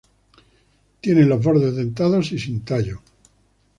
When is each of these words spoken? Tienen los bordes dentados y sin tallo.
Tienen 0.99 1.29
los 1.29 1.43
bordes 1.43 1.75
dentados 1.75 2.31
y 2.31 2.39
sin 2.39 2.61
tallo. 2.65 3.01